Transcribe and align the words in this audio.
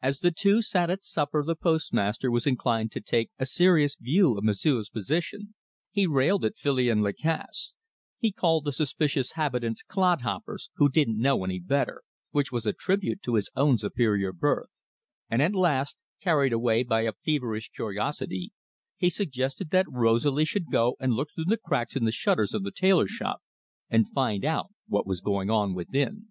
As 0.00 0.20
the 0.20 0.30
two 0.30 0.62
sat 0.62 0.88
at 0.88 1.02
supper 1.02 1.42
the 1.42 1.56
postmaster 1.56 2.30
was 2.30 2.46
inclined 2.46 2.92
to 2.92 3.00
take 3.00 3.32
a 3.40 3.44
serious 3.44 3.96
view 3.96 4.38
of 4.38 4.44
M'sieu's 4.44 4.88
position. 4.88 5.56
He 5.90 6.06
railed 6.06 6.44
at 6.44 6.54
Filion 6.56 7.00
Lacasse; 7.02 7.74
he 8.20 8.30
called 8.30 8.66
the 8.66 8.70
suspicious 8.72 9.32
habitants 9.32 9.82
clodhoppers, 9.82 10.70
who 10.76 10.88
didn't 10.88 11.18
know 11.18 11.42
any 11.42 11.58
better 11.58 12.02
which 12.30 12.52
was 12.52 12.66
a 12.66 12.72
tribute 12.72 13.20
to 13.24 13.34
his 13.34 13.50
own 13.56 13.76
superior 13.76 14.32
birth; 14.32 14.70
and 15.28 15.42
at 15.42 15.56
last, 15.56 15.96
carried 16.20 16.52
away 16.52 16.84
by 16.84 17.00
a 17.00 17.12
feverish 17.24 17.70
curiosity, 17.70 18.52
he 18.96 19.10
suggested 19.10 19.70
that 19.70 19.90
Rosalie 19.90 20.44
should 20.44 20.70
go 20.70 20.94
and 21.00 21.14
look 21.14 21.30
through 21.34 21.46
the 21.46 21.56
cracks 21.58 21.96
in 21.96 22.04
the 22.04 22.12
shutters 22.12 22.54
of 22.54 22.62
the 22.62 22.70
tailor 22.70 23.08
shop 23.08 23.40
and 23.90 24.08
find 24.12 24.44
out 24.44 24.70
what 24.86 25.04
was 25.04 25.20
going 25.20 25.50
on 25.50 25.74
within. 25.74 26.28